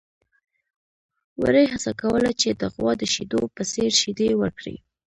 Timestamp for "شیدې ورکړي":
4.01-4.75